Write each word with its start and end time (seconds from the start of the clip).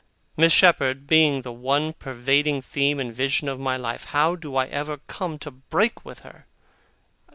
Miss 0.35 0.51
Shepherd 0.51 1.05
being 1.05 1.43
the 1.43 1.51
one 1.51 1.93
pervading 1.93 2.63
theme 2.63 2.99
and 2.99 3.13
vision 3.13 3.47
of 3.47 3.59
my 3.59 3.77
life, 3.77 4.05
how 4.05 4.35
do 4.35 4.55
I 4.55 4.65
ever 4.65 4.97
come 5.05 5.37
to 5.37 5.51
break 5.51 6.03
with 6.03 6.21
her? 6.21 6.47